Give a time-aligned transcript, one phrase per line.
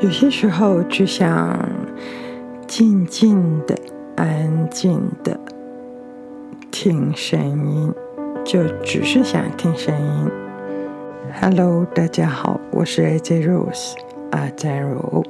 [0.00, 1.58] 有些时候只想
[2.66, 3.78] 静静的、
[4.16, 5.38] 安静的
[6.70, 7.94] 听声音，
[8.44, 10.30] 就只是想听声音。
[11.40, 13.94] Hello，大家好，我是 AJ Rose
[14.32, 15.24] 阿赞柔。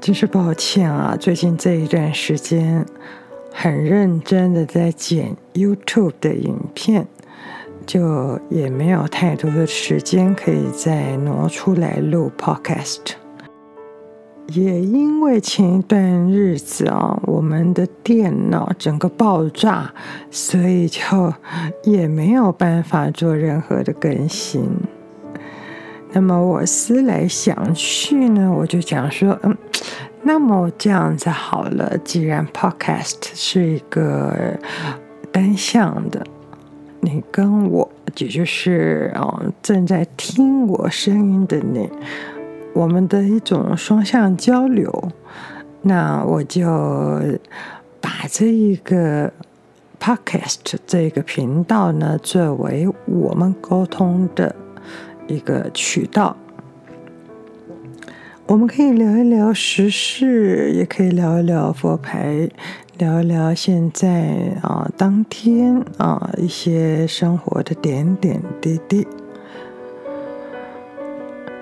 [0.00, 2.84] 真是抱歉啊，最近这一段时间
[3.52, 7.06] 很认真的在剪 YouTube 的影片。
[7.86, 13.00] 就也没有太多的时间可以再挪出来录 Podcast，
[14.48, 16.00] 也因为前一段
[16.30, 19.92] 日子啊，我们的电脑整个爆炸，
[20.30, 21.32] 所以就
[21.84, 24.68] 也没有办法做任何的更新。
[26.12, 29.56] 那么我思来想去呢，我就讲说，嗯，
[30.22, 34.58] 那么这样子好了，既然 Podcast 是一个
[35.32, 36.22] 单向的。
[37.04, 41.90] 你跟我，也就是哦，正在听我声音的你，
[42.72, 45.10] 我们的一种双向交流。
[45.82, 46.62] 那我就
[48.00, 49.32] 把这一个
[49.98, 54.54] podcast 这个频道呢，作为我们沟通的
[55.26, 56.36] 一个渠道。
[58.46, 62.48] 我们可以聊一聊时事，也可以聊一聊佛牌。
[63.02, 69.04] 聊一聊现在啊，当天啊一些生活的点点滴滴。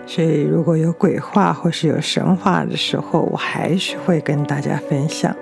[0.06, 5.34] 所以，如果有鬼话或是有神话的时候，我还是会跟大家分享。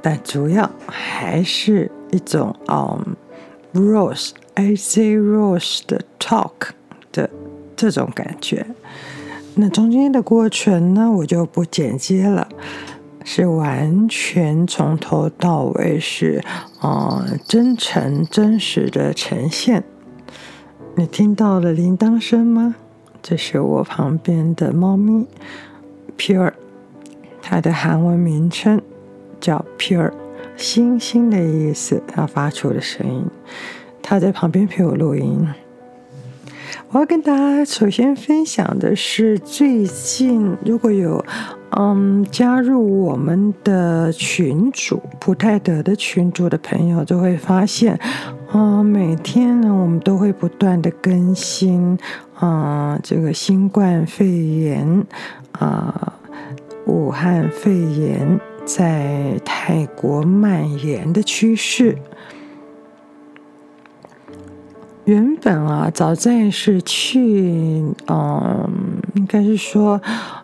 [0.00, 3.14] 但主要还是一种嗯
[3.74, 6.70] ，Rose AJ Rose 的 talk
[7.12, 7.28] 的
[7.76, 8.64] 这种感觉。
[9.56, 12.48] 那中间的过程呢，我就不剪接了。
[13.24, 16.42] 是完全从头到尾是，
[16.80, 19.84] 呃，真诚真实的呈现。
[20.96, 22.74] 你听到了铃铛声吗？
[23.22, 25.26] 这是我旁边的猫咪
[26.16, 26.52] ，Pure，
[27.42, 28.80] 它的韩文名称
[29.38, 30.12] 叫 Pure，
[30.56, 33.26] 星星的意思，它发出的声音。
[34.02, 35.46] 它在旁边陪我录音。
[36.92, 41.24] 我要跟大家首先分享的是，最近如果有。
[41.78, 47.96] 嗯，加入我们的群组普泰德的群组的朋友就会发现，
[48.52, 51.96] 嗯，每天呢，我们都会不断的更新，
[52.34, 55.06] 啊、嗯，这个新冠肺炎，
[55.52, 56.12] 啊，
[56.86, 61.96] 武汉肺炎在泰国蔓延的趋势。
[65.10, 68.70] 原本啊，早在是去，嗯，
[69.16, 70.00] 应该是说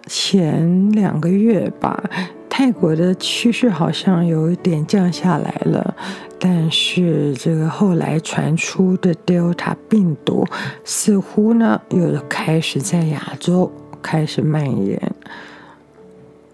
[0.09, 2.03] 前两个月吧，
[2.49, 5.95] 泰国的趋势好像有一点降下来了，
[6.41, 10.45] 但是这个后来传出的 Delta 病毒
[10.83, 13.71] 似乎呢又开始在亚洲
[14.03, 15.01] 开始蔓延。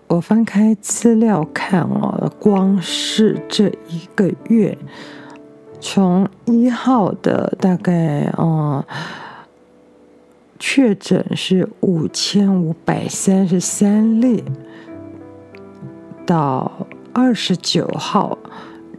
[0.09, 4.77] 我翻开资料看哦，光是这一个月。
[5.85, 8.83] 从一号的大概嗯，
[10.61, 14.45] 确诊是五千五百三十三例，
[16.25, 16.71] 到
[17.13, 18.39] 二十九号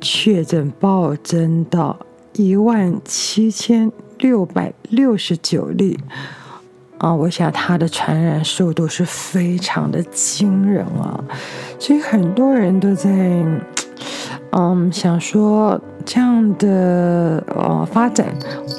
[0.01, 1.97] 确诊暴增到
[2.33, 3.89] 一万七千
[4.19, 5.97] 六百六十九例，
[6.97, 11.23] 啊，我想它的传染速度是非常的惊人啊，
[11.79, 13.09] 所以很多人都在
[14.55, 15.79] 嗯想说。
[16.05, 18.27] 这样的呃发展，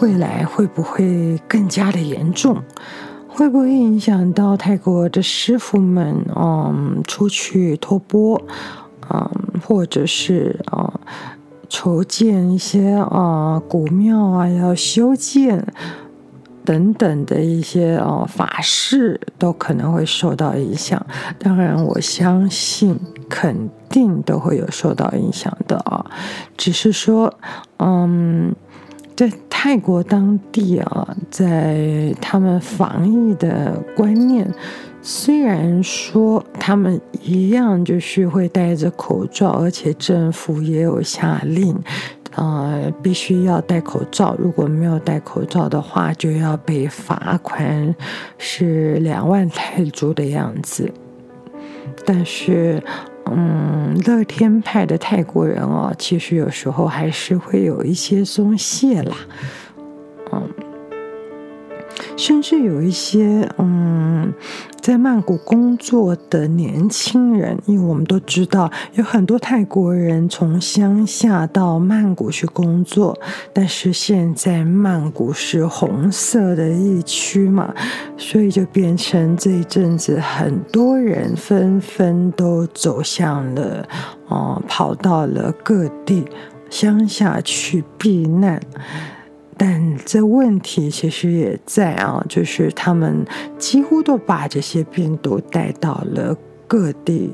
[0.03, 2.59] 未来会不会更加的严重？
[3.27, 8.39] 会不会影响到泰国的师傅们嗯出去托钵，
[9.09, 9.31] 嗯，
[9.67, 11.01] 或者是啊
[11.71, 15.67] 筹建一些啊古庙啊要修建？
[16.65, 21.05] 等等的一些哦法事都可能会受到影响，
[21.39, 22.99] 当然我相信
[23.29, 26.05] 肯定都会有受到影响的啊，
[26.57, 27.33] 只是说，
[27.79, 28.55] 嗯，
[29.15, 34.51] 在泰国当地啊，在他们防疫的观念，
[35.03, 41.79] 虽然说他们一样就是会戴着口罩，而且政府也有下令。
[42.37, 44.35] 呃，必须要戴口罩。
[44.39, 47.95] 如果没有戴口罩的话，就要被罚款，
[48.39, 50.93] 是两万泰铢的样子。
[52.05, 52.83] 但是，
[53.31, 59.17] 嗯，乐天派的泰国人哦，其实有时候还是会有一些松懈啦。
[60.33, 60.49] 嗯，
[62.17, 64.33] 甚至有一些嗯，
[64.81, 73.19] 在曼谷工作的年轻人，因为我们都知道有很多泰国人从乡下到曼谷去工作，
[73.53, 77.75] 但是现在曼谷是红色的疫区嘛，
[78.17, 83.87] 所以就变成这一阵子很多人纷纷都走向了，
[84.29, 86.25] 哦、跑到了各地
[86.71, 88.61] 乡下去避难。
[89.57, 93.25] 但这问题其实也在啊，就是他们
[93.59, 96.37] 几乎都把这些病毒带到了
[96.67, 97.33] 各地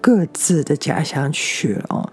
[0.00, 2.12] 各自的家乡去了，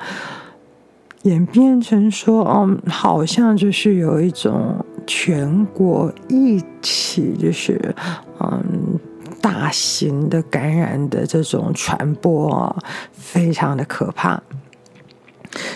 [1.23, 7.95] 演变成说，嗯，好像就是有一种全国一起就是
[8.39, 8.99] 嗯
[9.41, 12.75] 大型的感染的这种传播啊，
[13.13, 14.41] 非常的可怕。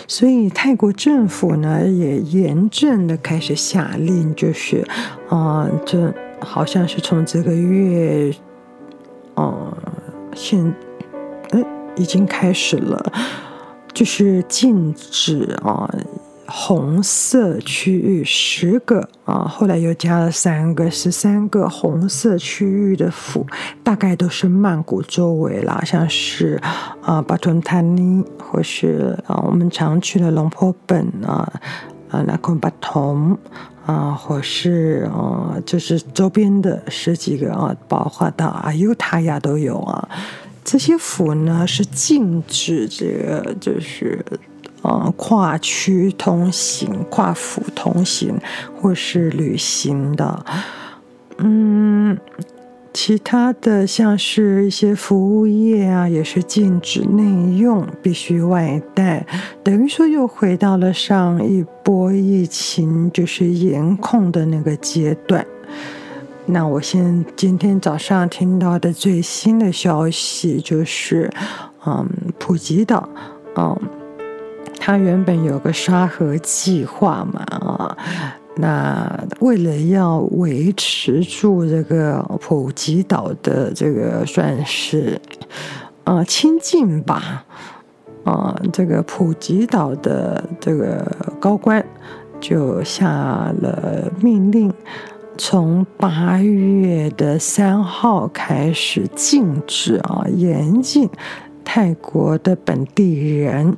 [0.06, 4.84] 所以泰国政府呢也严正的开始下令，就是，
[5.28, 8.34] 啊、这好像是从这个月，
[9.36, 9.72] 嗯，
[10.34, 10.74] 现，
[11.50, 11.60] 呃，
[11.96, 13.12] 已经开始了，
[13.92, 15.88] 就是禁止啊。
[16.54, 23.46] 红色区域十个啊，后来又加了三个，十三个红色区域的府，
[23.82, 26.60] 大概都是曼谷周围啦，像是
[27.00, 31.50] 啊巴吞塔尼，或是啊我们常去的龙坡本啊
[32.10, 33.38] 啊那空巴通
[33.86, 40.06] 啊，或是啊就是周边的十几个啊，包括到阿尤他亚都有啊，
[40.62, 44.22] 这些府呢是禁止这个就是。
[44.82, 48.36] 呃，跨区通行、跨府通行
[48.80, 50.44] 或是旅行的，
[51.38, 52.18] 嗯，
[52.92, 59.24] 其他的像是一些服务业啊，也是禁止内用，必须外带。
[59.62, 65.46] 等于说又回到了上一波疫情就是严控的那个阶段。
[66.46, 71.30] 那我现今天早上听到的最新的消息就是，
[71.86, 72.04] 嗯，
[72.36, 73.08] 普吉岛，
[73.56, 73.78] 嗯。
[74.84, 77.96] 他原本有个沙盒计划嘛，啊，
[78.56, 85.20] 那为了要维持住这个普吉岛的这个算是
[86.02, 87.44] 啊清静吧，
[88.24, 91.06] 啊，这个普吉岛的这个
[91.38, 91.84] 高官
[92.40, 93.06] 就下
[93.60, 94.74] 了命令，
[95.38, 101.08] 从八月的三号开始禁止啊，严禁
[101.64, 103.76] 泰国的本地人。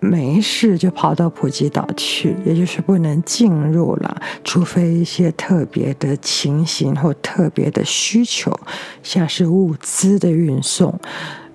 [0.00, 8.52] 没事就跑到普吉岛去，也就是不能进入了，除非一些特别的情形或特别的需求，
[9.02, 10.98] 像是物资的运送，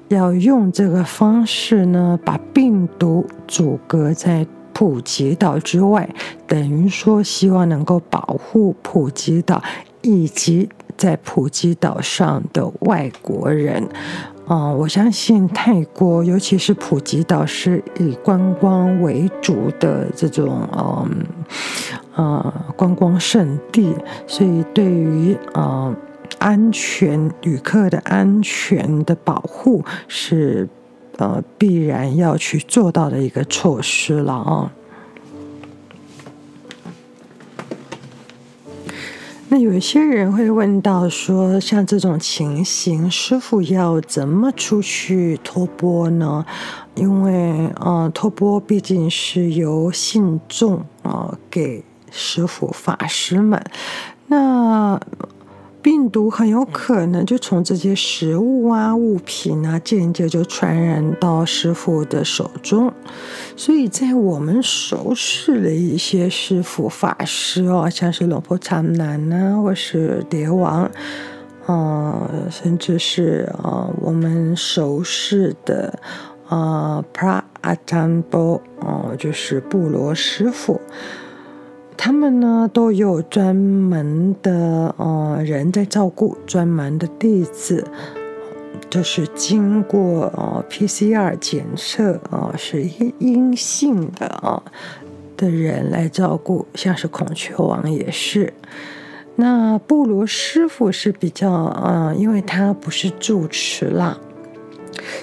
[0.09, 6.09] 要用这个方式呢，把病毒阻隔在普吉岛之外，
[6.45, 9.63] 等于说希望能够保护普吉岛
[10.01, 10.67] 以及
[10.97, 13.87] 在普吉岛上的外国人。
[14.45, 21.25] 啊、呃，我相信泰国，尤其是普吉岛，是以观光为主的这种嗯
[22.15, 23.95] 呃观光胜地，
[24.27, 25.95] 所以对于呃
[26.39, 30.67] 安全旅客的安全的保护是
[31.17, 34.71] 呃必然要去做到的一个措施了啊。
[39.53, 46.43] 那有些人会问到说，像这种情形，师傅要怎么出去托钵呢？
[46.95, 53.63] 因为，呃，托钵毕竟是由信众啊、呃、给师傅法师们，
[54.25, 54.99] 那。
[55.83, 62.91] 病毒很有可能就从这些食物啊、物品啊，间接就传染到师傅的手中。
[63.57, 70.89] 所以在我们熟识的一些师傅法师哦，像是龙婆长男呐，或是蝶王，
[71.65, 75.99] 呃，甚至是呃我们熟识的
[76.47, 80.79] 呃 Pra Atambo 哦，就是布罗师傅。
[81.95, 87.85] 他们呢都有专门的呃人在照顾，专门的弟子，
[88.89, 92.83] 就是经过呃 PCR 检测啊、是
[93.19, 94.61] 阴性的啊、
[95.37, 98.53] 的人来照顾，像是孔雀王也是。
[99.35, 104.17] 那布罗师傅是比较、呃，因为他不是住持啦，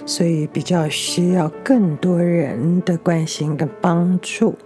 [0.06, 4.56] 所以比较需要更多人的关心跟帮助，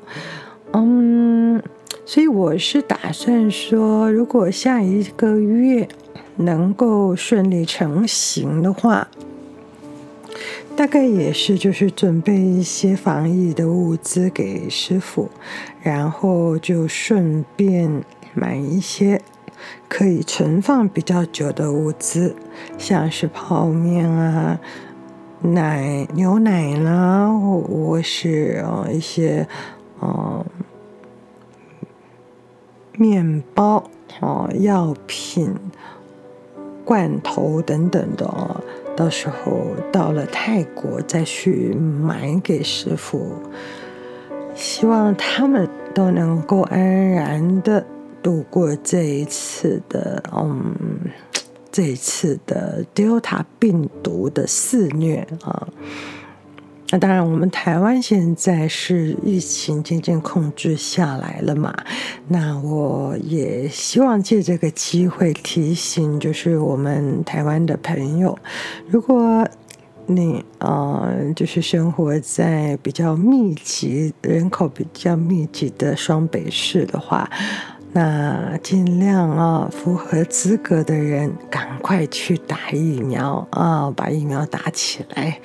[0.73, 1.62] 嗯。
[2.06, 5.88] 所以我是打算说，如果下一个月
[6.37, 9.08] 能够顺利成行的话，
[10.76, 15.30] 大概也是就是准备一些防疫的物资给师傅，
[15.82, 19.23] 然后就顺便买一些
[19.88, 22.37] 可以存放比较久的物资，
[22.76, 24.61] 像是泡面啊、
[25.40, 29.46] 奶、牛奶啦，或是呃一些
[30.00, 30.44] 呃
[32.96, 33.82] 面包、
[34.20, 35.54] 哦药品、
[36.84, 38.60] 罐头等等的哦。
[38.96, 43.32] 到时候到了泰国再去买给师傅，
[44.54, 47.84] 希望他们都能够安然的
[48.22, 50.74] 度过这一次的嗯，
[51.72, 55.66] 这一次的 Delta 病毒的肆虐啊。
[56.94, 61.74] 那当然，我们台湾现在是疫情渐渐控制下来了嘛。
[62.28, 68.38] 那我也希望借这个机会提醒，就是我们台湾的朋友，
[68.86, 69.44] 如果
[70.06, 77.28] 你呃，就是生活在比较密集、人口比较密集的双北市的话。
[77.96, 85.38] 那尽量啊，符合资格的人赶快去打疫苗啊，把疫苗打起来。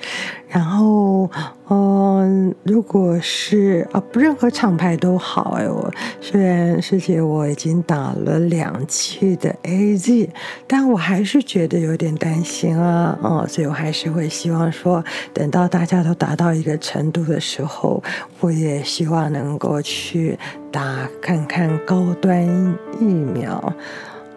[0.48, 1.30] 然后，
[1.68, 5.68] 嗯，如果是啊，不任何厂牌都好哎。
[5.68, 5.88] 我
[6.20, 10.28] 虽然师姐我已经打了两剂的 AZ，
[10.66, 18.02] 但我还是觉得有点担心啊，哦，所以我还是会希望说，等到大家都达到一个程度的时候，
[18.40, 20.36] 我也希望能够去。
[20.72, 23.54] 打看看高端疫苗，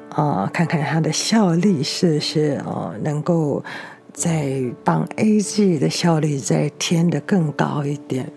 [0.10, 3.64] 啊、呃，看看它的效力是不是呃能够
[4.12, 8.32] 再帮 AZ 的效率再添得更高一点。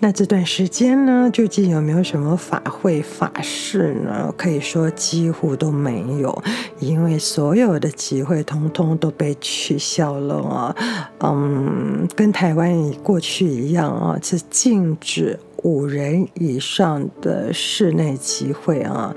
[0.00, 4.32] 那这段时间呢，究竟有没有什么法会法事呢？
[4.36, 6.40] 可以说几乎都没有，
[6.78, 10.76] 因为所有的集会通通都被取消了啊。
[11.18, 19.14] 嗯，跟台湾过去一样啊，是禁止五人以上的室内集会啊。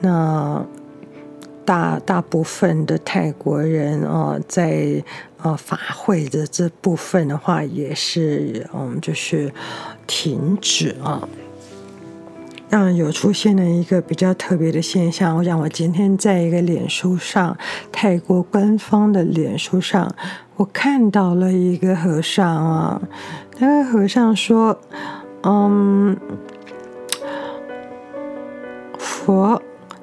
[0.00, 0.64] 那
[1.64, 5.02] 大大部分的泰国人啊，在
[5.42, 9.52] 呃法会的这部分的话，也是嗯，就是。
[10.06, 11.26] 停止啊！
[12.68, 15.34] 让有出现了一个比较特别的现象。
[15.34, 17.56] 我想，我今天在一个脸书上，
[17.90, 20.14] 泰国官方的脸书上，
[20.56, 23.00] 我看到了一个和尚啊。
[23.58, 24.78] 那个和尚说
[25.44, 26.16] ：“嗯，
[28.98, 29.60] 佛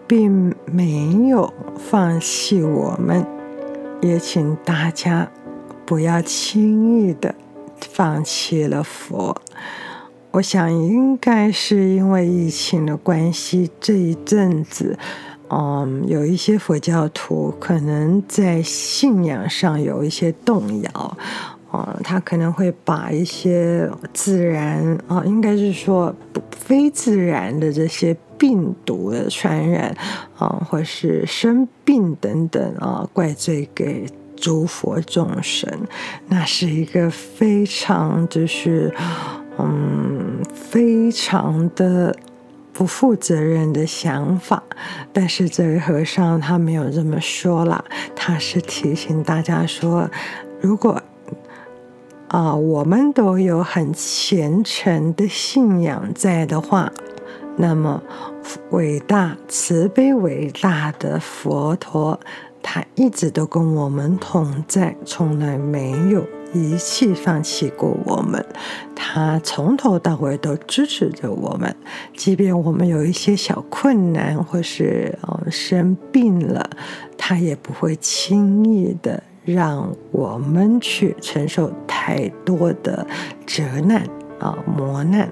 [0.07, 3.25] 并没有放弃我们，
[4.01, 5.31] 也请大家
[5.85, 7.33] 不要轻易的
[7.79, 9.41] 放弃了佛。”
[10.31, 14.97] 我想应该是因为疫情的关系，这一阵子，
[15.49, 21.17] 嗯，有一些佛教徒可能在信仰上有一些动摇，
[21.71, 26.13] 啊，他可能会把一些自然啊，应该是说
[26.51, 29.95] 非自然的这些病毒的传染
[30.37, 35.69] 啊，或是生病等等啊，怪罪给诸佛众生，
[36.27, 38.93] 那是一个非常就是。
[39.59, 42.15] 嗯，非常的
[42.73, 44.63] 不负责任的想法，
[45.13, 47.83] 但是这位和尚他没有这么说啦，
[48.15, 50.09] 他是提醒大家说，
[50.61, 50.99] 如果
[52.31, 56.89] 啊，我们都有很虔诚的信仰在的话，
[57.57, 58.01] 那么
[58.69, 62.17] 伟大慈悲伟大的佛陀，
[62.63, 66.25] 他一直都跟我们同在，从来没有。
[66.53, 68.45] 遗弃、放弃过我们，
[68.95, 71.73] 他从头到尾都支持着我们。
[72.15, 76.69] 即便我们有一些小困难，或是呃生病了，
[77.17, 83.05] 他也不会轻易的让我们去承受太多的
[83.45, 84.03] 折难
[84.39, 85.31] 啊、磨难。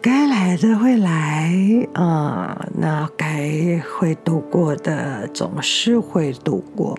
[0.00, 1.54] 该来的会来
[1.94, 6.98] 啊，那该会度过的总是会度过。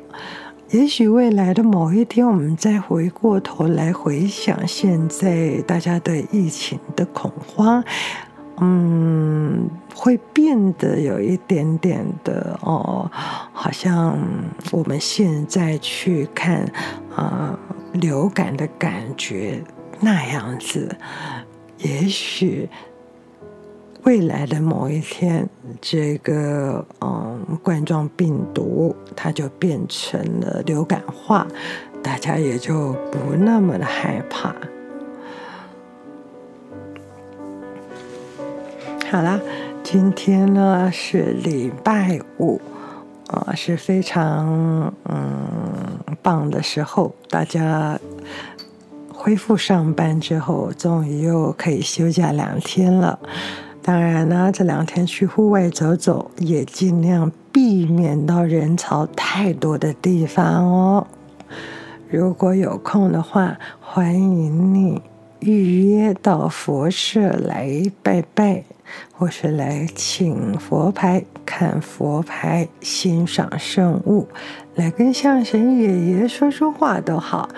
[0.72, 7.84] 也许未来的某一天，我们再回过头来回想现在大家对疫情的恐慌，
[8.64, 13.12] 嗯，会变得有一点点的哦，
[13.52, 14.18] 好像
[14.72, 16.64] 我们现在去看
[17.14, 17.60] 啊、呃、
[17.92, 19.62] 流感的感觉
[20.00, 20.96] 那样子，
[21.80, 22.70] 也许。
[24.06, 25.48] 未来的某一天，
[25.80, 31.48] 这个嗯冠状病毒它就变成了流感化，
[32.02, 34.54] 大家也就不那么的害怕。
[39.14, 39.40] 好啦，
[39.84, 42.60] 今天呢是礼拜五，
[43.28, 45.48] 啊是非常嗯
[46.24, 48.00] 棒的时候，大家
[49.14, 53.20] 恢复上班之后，终于又可以休假两天了。
[53.84, 61.06] 当然呢，这两天去户外走走，也尽量避免到人潮太多的地方哦。
[62.10, 65.00] 如果有空的话，欢迎你
[65.42, 67.70] 预约到佛社来
[68.02, 68.64] 拜拜，
[69.12, 74.28] 或是来请佛牌、看佛牌、欣赏圣物，
[74.76, 77.50] 来跟象神爷爷说说话都好。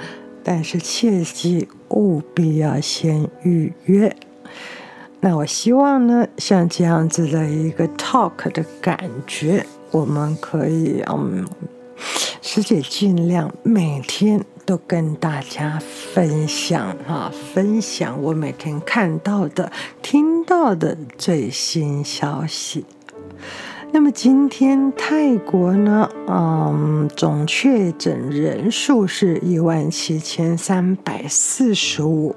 [0.44, 4.16] 但是切记务必要先预约。
[5.20, 11.44] 那我希望呢，像这样子的一个 talk 的感觉，我们可以嗯，
[12.44, 22.84] 师姐尽量每天都跟大家分享啊，分享我每天看到的、听到的最新消息。
[23.92, 32.36] 那么今天泰国呢，嗯，总确诊人数是一万七千三百四十五。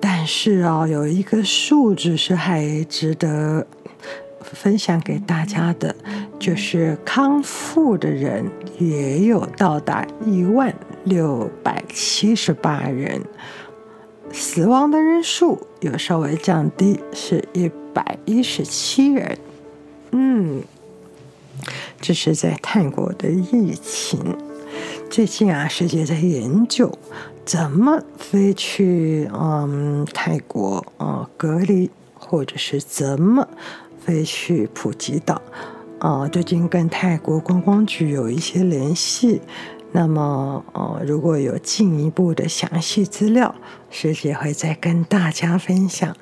[0.00, 3.64] 但是啊、有一个数字是还值得
[4.40, 5.94] 分享给大家的，
[6.40, 8.44] 就是康复的人
[8.80, 13.22] 也有到达一万六百七十八人，
[14.32, 19.38] 死亡的人数有稍微降低，是一百一十七人。
[20.12, 20.62] 嗯，
[22.00, 24.36] 这是在泰国的疫情。
[25.10, 26.90] 最近啊，世界在研究。
[27.44, 33.48] 怎么飞去嗯泰国啊隔离，或者是怎么
[33.98, 35.42] 飞去普吉岛
[35.98, 36.28] 啊？
[36.28, 39.42] 最近跟泰国观光局有一些联系，
[39.92, 43.54] 那么呃如果有进一步的详细资料，
[43.90, 46.16] 师姐会再跟大家分享。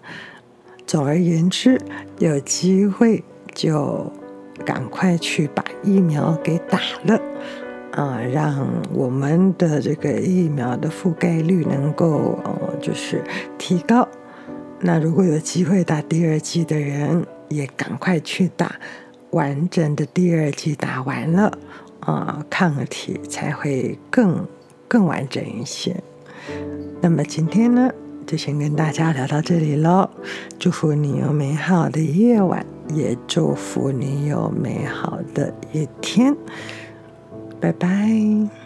[0.86, 1.80] 总而言之，
[2.18, 3.22] 有机会
[3.54, 4.10] 就
[4.66, 7.20] 赶快去把疫苗给打了。
[7.92, 13.22] 啊，让我们的这个疫苗的覆盖率能够呃，就是
[13.58, 14.08] 提高。
[14.80, 18.76] 那如果有机会打第二剂的人，也赶快去打，
[19.30, 21.58] 完整的第二剂打完了，
[22.10, 24.46] 啊，抗体才会更
[24.88, 25.96] 更完整一些。
[27.00, 27.90] 那么今天呢，
[28.26, 30.08] 就先跟大家聊到这里喽。
[30.58, 32.64] 祝福你有美好的夜晚，
[32.94, 36.36] 也祝福你有美好的一天。
[37.60, 38.59] 拜拜。